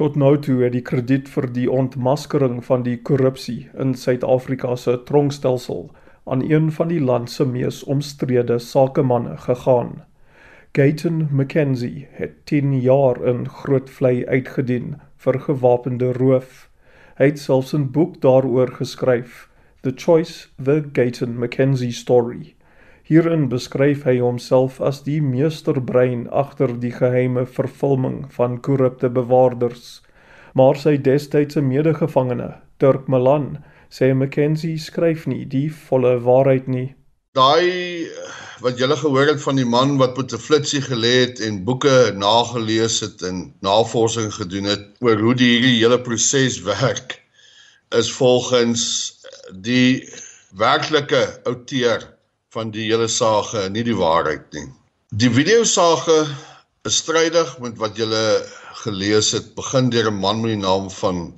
[0.00, 4.94] Tot nou toe het die krediet vir die ontmaskering van die korrupsie in Suid-Afrika se
[5.10, 5.82] tronkstelsel
[6.24, 9.90] aan een van die land se mees omstrede sakemanne gegaan.
[10.72, 14.94] Gayton McKenzie het 10 jaar in Grootvlei uitgedien
[15.26, 16.70] vir gewapende roof.
[17.20, 19.50] Hy het selfs 'n boek daaroor geskryf,
[19.82, 22.54] The Choice: The Gayton McKenzie Story.
[23.10, 29.88] Hierin beskryf hy homself as die meesterbrein agter die geheime vervulling van korrupte bewaarders.
[30.54, 33.48] Maar sy destydse medegevangene, Turk Malan,
[33.90, 36.84] sê McKenzie skryf nie die volle waarheid nie.
[37.34, 38.06] Daai
[38.62, 42.14] wat julle gehoor het van die man wat met 'n flitsie gelê het en boeke
[42.14, 47.18] nagelees het en navorsing gedoen het oor hoe die hierdie hele proses werk,
[47.90, 49.18] is volgens
[49.66, 50.06] die
[50.54, 52.06] werklike outeur
[52.54, 54.66] van die hele sage nie die waarheid nie.
[55.22, 56.24] Die video sage
[56.88, 58.42] is strydig met wat julle
[58.82, 59.52] gelees het.
[59.54, 61.32] Begin deur 'n man met die naam van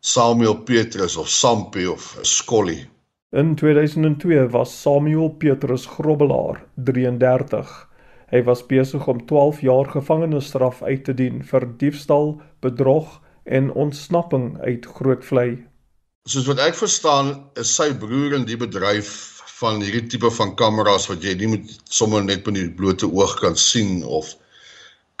[0.00, 2.88] Samuel Petrus of Sampie of Skolly.
[3.32, 7.88] In 2002 was Samuel Petrus Grobbelaar 33.
[8.30, 14.60] Hy was besig om 12 jaar gevangenisstraf uit te dien vir diefstal, bedrog en ontsnapping
[14.60, 15.66] uit Grootvlei.
[16.24, 21.06] Soos wat ek verstaan, is sy broer in die bedryf van hierdie tipe van kameras
[21.10, 24.34] wat jy nie moet sommer net met die blote oog kan sien of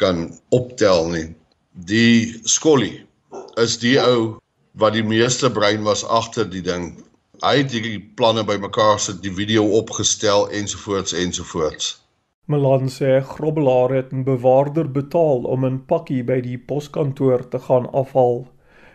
[0.02, 1.26] kan optel nie.
[1.90, 2.92] Die Skolly
[3.62, 4.38] is die ou
[4.82, 6.92] wat die meeste brein was agter die ding.
[7.42, 11.94] Hy het hierdie planne bymekaar sit, die video opgestel ensovoorts ensovoorts.
[12.46, 17.86] Milan sê Grobbelaar het 'n bewaarder betaal om 'n pakkie by die poskantoor te gaan
[17.92, 18.46] afhaal.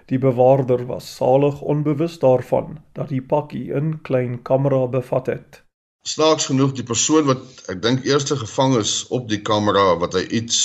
[0.09, 5.63] Die bewaarder was salig onbewus daarvan dat die pakkie 'n klein kamera bevat het.
[6.01, 7.43] Snaaks genoeg die persoon wat
[7.73, 10.57] ek dink eerste gevang is op die kamera wat hy iets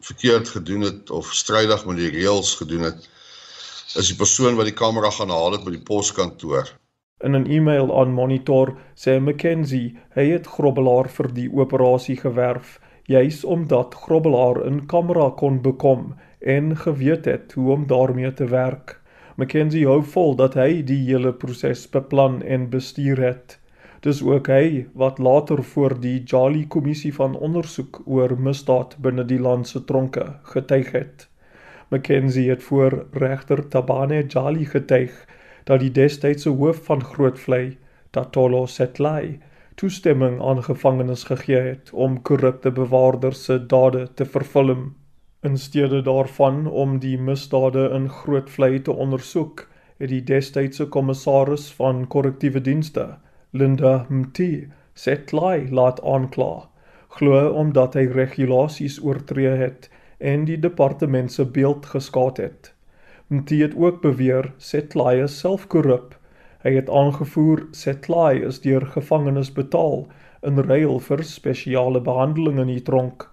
[0.00, 3.08] verkeerd gedoen het of strydig met die reëls gedoen het,
[3.94, 6.70] is die persoon wat die kamera gaan haal het by die poskantoor.
[7.26, 13.44] In 'n e-mail aan Monitor sê McKenzie hy het Grobbelaar vir die operasie gewerf juis
[13.44, 19.00] omdat Grobbelaar 'n kamera kon bekom en geweet het hoe om daarmee te werk.
[19.36, 23.58] Mackenzie hou vol dat hy die hele proses beplan en bestuur het.
[24.00, 29.40] Dis ook hy wat later voor die Jali kommissie van ondersoek oor misdaad binne die
[29.40, 31.28] land se tronke getuig het.
[31.88, 35.26] Mackenzie het voor regter Tabane Jali getuig
[35.64, 37.76] dat die destydse hoof van Grootvlei,
[38.10, 39.38] Tatolo Setlai,
[39.78, 44.96] toestemming aan gevangenes gegee het om korrupte bewaarders se dade te vervilm.
[45.46, 49.68] In steede daarvan om die misdade in Grootvlei te ondersoek,
[49.98, 53.06] het die destydse kommissaris van korrektiewe dienste,
[53.50, 56.68] Linda Mti, Setlai laat aankla,
[57.14, 59.86] glo omdat hy regulasies oortree het
[60.18, 62.74] en die departement se beeld geskaad het.
[63.30, 66.17] Mti het ook beweer Setlai is self korrup.
[66.64, 70.00] Hy het aangevoer Setlai is deur gevangenes betaal
[70.48, 73.28] in ruil vir spesiale behandeling in die tronk.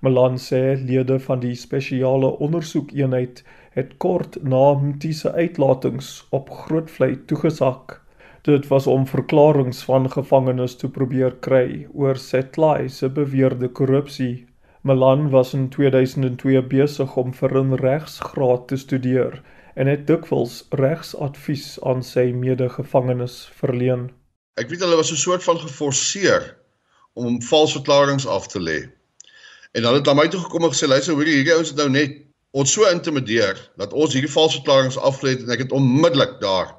[0.00, 3.42] Malan sê lede van die spesiale ondersoekeenheid
[3.76, 8.00] het kort na Mtise uitlatings op Grootvlei toegesak.
[8.48, 14.46] Dit was om verklaringe van gevangenes te probeer kry oor Setlai se beweerde korrupsie.
[14.80, 19.42] Malan was in 2002 besig om vir 'n regsgraad te studeer
[19.76, 24.08] en het dikwels regsadvies aan sy medegevangenes verleen.
[24.56, 26.56] Ek weet hulle was 'n soort van geforseer
[27.12, 28.78] om valse verklaringe af te lê.
[29.72, 31.90] En dan het hy my toe gekom en gesê luister hoor hierdie ouens het nou
[31.90, 32.16] net
[32.50, 36.72] ons so intimideer dat ons hierdie valse verklaringe afgelê het en ek het onmiddellik daar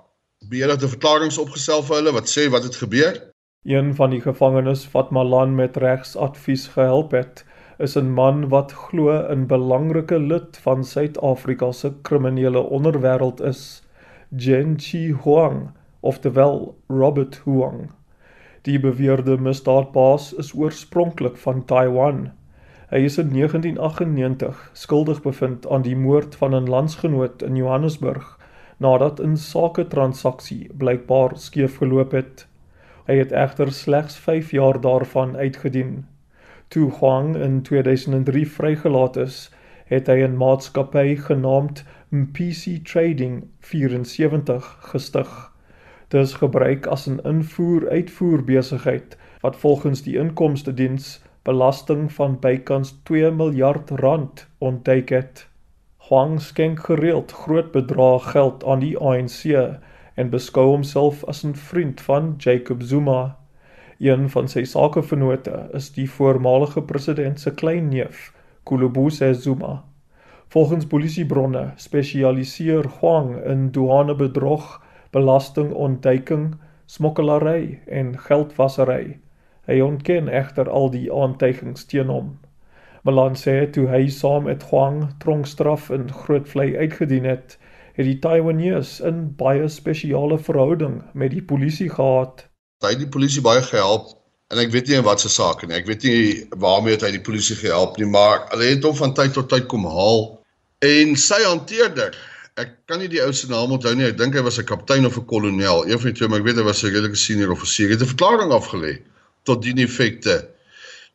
[0.50, 3.22] beheerde verklaringe opgestel vir hulle wat sê wat het gebeur.
[3.66, 7.46] Een van die gevangenes wat Malan met regsadvies gehelp het,
[7.80, 13.84] is 'n man wat glo 'n belangrike lid van Suid-Afrika se kriminele onderwêreld is,
[14.36, 15.72] Jen Chi Huang
[16.02, 17.92] of the Well Robert Huang.
[18.62, 22.32] Die beweerde misdaadbaas is oorspronklik van Taiwan.
[22.90, 28.38] Hy is in 1998 skuldig bevind aan die moord van 'n landsgenoot in Johannesburg
[28.78, 32.48] nadat 'n sake transaksie blykbaar skeef geloop het.
[33.08, 36.06] Hy het egter slegs 5 jaar daarvan uitgedien.
[36.68, 39.52] Toe Huang in 2003 vrygelaat is,
[39.86, 41.84] het hy 'n maatskappy genaamd
[42.32, 45.52] PC Trading 74 gestig.
[46.08, 53.00] Dit is gebruik as 'n invoer-uitvoer besigheid wat volgens die inkomste diens belasting van bykans
[53.04, 55.48] 2 miljard rand ontduik het.
[55.98, 59.44] Huang skenk gereeld groot bedrae geld aan die ANC
[60.14, 63.38] en beskou homself as 'n vriend van Jacob Zuma.
[64.00, 68.32] Een van sy sakevennote is die voormalige president se kleinneef,
[68.64, 69.84] Kolobuse Zuma.
[70.54, 76.56] Volgens polisiebronne spesialiseer Huang in douanebedrog, belastingontduiking,
[76.86, 79.18] smokkelary en geldwasery.
[79.66, 82.36] Hy ontken egter al die aantuigings teen hom.
[83.02, 87.58] Malan sê toe hy saam met Huang tronkstraf in Grootvlei uitgedien het,
[87.98, 92.46] het die Taiwanese 'n baie spesiale verhouding met die polisie gehad.
[92.86, 94.14] Hy die polisie baie gehelp
[94.54, 95.76] en ek weet nie wat se saak nie.
[95.76, 99.14] Ek weet nie waarmee het hy die polisie gehelp nie, maar hulle het hom van
[99.14, 100.38] tyd tot tyd kom haal
[100.86, 102.16] en sy hanteerder
[102.58, 104.08] Ek kan nie die ou se naam onthou nie.
[104.10, 105.84] Ek dink hy was 'n kaptein of 'n kolonel.
[105.86, 107.88] Een van die twee, maar ek weet hy was 'n redelike senior offisier.
[107.88, 108.94] Hy het 'n verklaring afgelê
[109.46, 110.50] tot die effekte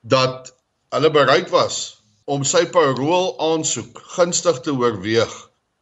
[0.06, 0.54] dat
[0.94, 5.34] hulle bereid was om sy parol aansoek gunstig te oorweeg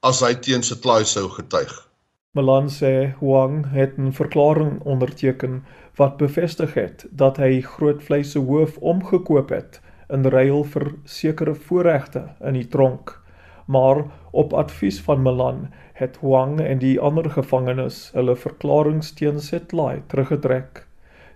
[0.02, 1.89] as hy teen sy klaai sou getuig.
[2.32, 5.64] Malan sê Huang het 'n verklaring onderteken
[5.96, 12.22] wat bevestig het dat hy grootvleis se hoof omgekoop het in ruil vir sekere voorregte
[12.40, 13.22] in die tronk.
[13.66, 20.02] Maar op advies van Malan het Huang en die ander gevangenes hulle verklaring teen Setlai
[20.06, 20.86] teruggetrek.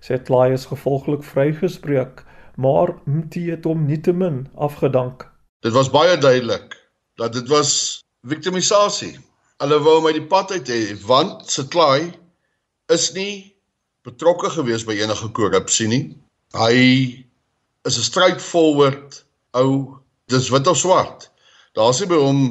[0.00, 2.24] Setlai is gevolglik vrygespreek,
[2.56, 5.32] maar Mti het hom nietemin afgedank.
[5.58, 9.33] Dit was baie duidelik dat dit was victimisasie.
[9.64, 10.78] Hulle wou my die pad uit hê
[11.08, 12.10] want Sitlai
[12.92, 13.54] is nie
[14.04, 16.02] betrokke gewees by enige korrupsie nie.
[16.52, 16.74] Hy
[17.88, 19.22] is 'n straightforward
[19.56, 19.96] ou,
[20.28, 21.30] dis wit of swart.
[21.72, 22.42] Daar's nie by hom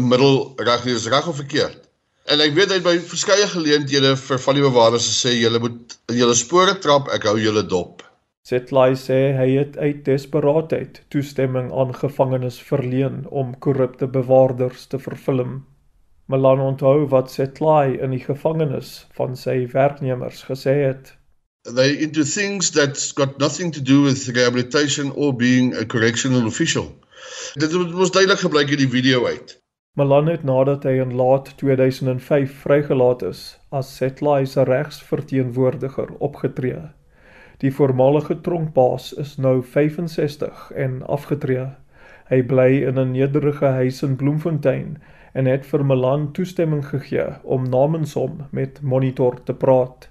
[0.00, 1.84] 'n middel reg nie, is reg of verkeerd.
[2.24, 5.98] En ek weet hy het by verskeie geleenthede vir van die bewaarders gesê julle moet
[6.08, 8.02] julle spore trap, ek hou julle dop.
[8.48, 15.66] Zetlai sê hy het uit desperaatheid toestemming aan gevangenes verleen om korrupte bewaarders te vervilm.
[16.30, 21.08] Malan onthou wat Zetlai in die gevangenis van sy werknemers gesê het.
[21.66, 26.86] They into things that's got nothing to do with rehabilitation or being a correctional official.
[27.58, 29.56] Dit was duidelik gebleik in die video uit.
[29.98, 33.44] Malan het nadat hy in laat 2005 vrygelaat is
[33.74, 36.92] as Zetlai se regsverteenwoordiger opgetree.
[37.58, 41.72] Die voormalige tronkbaas is nou 65 en afgetree.
[42.30, 45.00] Hy bly in 'n nederige huis in Bloemfontein
[45.32, 50.08] en het vir Milan toestemming gegee om namens hom met Monitor te praat.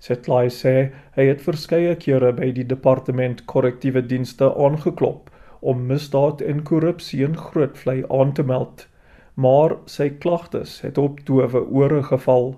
[0.00, 0.74] Setlai sê
[1.16, 5.30] hy het verskeie kere by die departement korrektiewe dienste aangeklop
[5.60, 8.86] om misdaad en korrupsie in Grootvlei aan te meld,
[9.34, 12.54] maar sy klagtes het op dowe ore geval.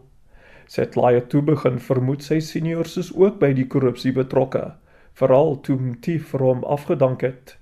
[0.68, 4.74] Setlaie toe begin vermoed sy seniors is ook by die korrupsie betrokke,
[5.16, 7.56] veral toe Mtief vir hom afgedank het.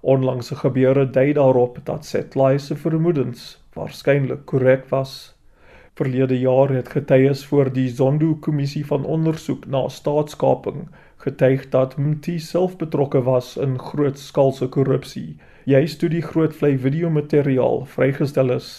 [0.00, 5.34] Onlangse gebeure dui daarop dat Setlaie se vermoedens waarskynlik korrek was.
[5.94, 10.88] Verlede jaar het getuies voor die Zondo-kommissie van ondersoek na staatskaping
[11.20, 18.54] getuig dat Mtief self betrokke was in grootskaalse korrupsie, juis toe die grootvlei videomateriaal vrygestel
[18.56, 18.70] is.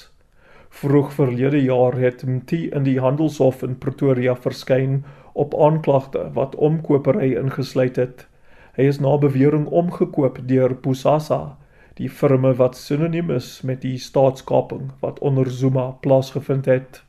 [0.82, 5.04] Vroeg verlede jaar het Mti in die handelshof in Pretoria verskyn
[5.34, 8.26] op aanklagte wat omkopery ingesluit het.
[8.78, 11.58] Hy is na bewering omgekoop deur Pusasa,
[12.00, 17.02] die firma wat sinoniem is met die staatskaping wat onder Zuma plaasgevind het.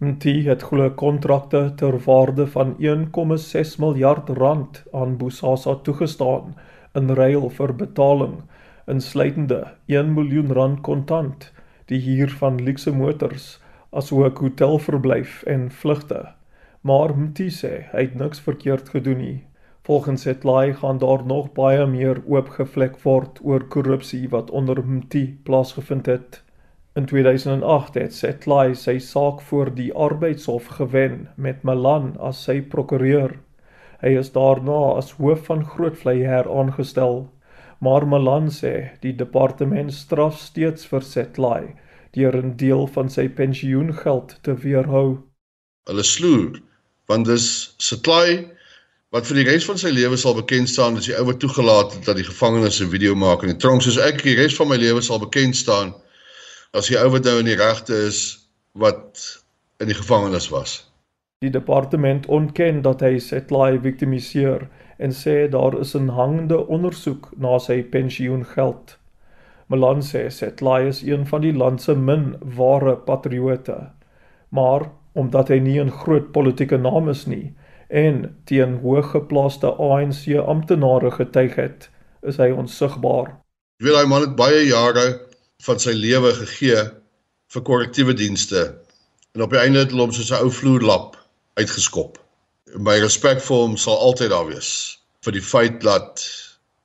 [0.00, 6.54] Mti het glo kontrakte ter waarde van 1,6 miljard rand aan Pusasa toegestaan
[6.94, 8.40] in ruil vir betaling
[8.88, 11.50] insluitende 1 miljoen rand kontant
[11.92, 13.58] die huur van luukse motors,
[13.90, 16.24] asook hotelverblyf en vlugte.
[16.80, 19.38] Maar Mti sê hy het niks verkeerd gedoen nie.
[19.88, 26.06] Volgens Setlai gaan daar nog baie meer oopgevlek word oor korrupsie wat onder Mti plaasgevind
[26.06, 26.42] het.
[26.92, 33.38] In 2008 het Setlai sy saak voor die arbeidshof gewen met Malan as sy prokureur.
[34.04, 37.24] Hy is daarna as hoof van Grootvlei heraangestel
[37.78, 41.62] maar Malan sê die departement straf steeds vir Setlai
[42.16, 45.18] deur 'n deel van sy pensioengeld te weerhou.
[45.88, 46.60] Hulle sloer
[47.06, 48.50] want dis Setlai
[49.14, 51.94] wat vir die res van sy lewe sal bekend staan as die ou wat toegelaat
[51.96, 54.68] het dat die gevangenes 'n video maak in die tronk soos ek die res van
[54.68, 55.94] my lewe sal bekend staan
[56.74, 58.20] as die ou wat nou in die regte is
[58.74, 59.40] wat
[59.80, 60.84] in die gevangenis was.
[61.40, 67.58] Die departement ontken dat hy Setlai victimiseer en sê daar is 'n hangende ondersoek na
[67.58, 68.98] sy pensioengeld.
[69.68, 73.90] Malan sê Setlai is een van die land se min ware patriote.
[74.48, 77.54] Maar omdat hy nie 'n groot politieke naam is nie
[77.88, 81.88] en teen hooggeplaaste ANC amptenare getuig het,
[82.22, 83.32] is hy onsigbaar.
[83.78, 85.06] Jy weet daai man het baie jare
[85.64, 86.84] van sy lewe gegee
[87.54, 88.68] vir korrektiewe dienste
[89.34, 91.16] en op die einde het hulle hom soos 'n ou vloerlap
[91.56, 92.18] uitgeskop
[92.76, 94.70] my respek vir hom sal altyd daar wees
[95.24, 96.24] vir die feit dat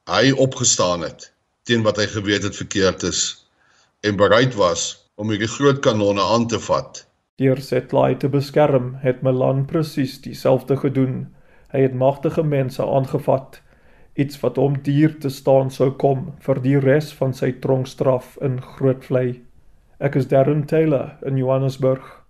[0.10, 1.30] hy opgestaan het
[1.68, 3.22] teen wat hy geweet het verkeerd is
[4.08, 7.04] en bereid was om hierdie groot kanonne aan te vat.
[7.42, 11.16] Deur Setlai te beskerm, het Milan presies dieselfde gedoen.
[11.74, 13.58] Hy het magtige mense aangevat,
[14.14, 18.60] iets wat hom duur te staan sou kom vir die res van sy tronkstraf in
[18.62, 19.42] Grootvlei.
[19.98, 22.23] Ek is Darren Taylor in Johannesburg.